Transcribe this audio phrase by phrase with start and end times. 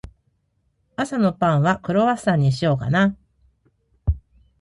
[0.95, 3.15] 朝のパンは、クロワッサンにしようかな。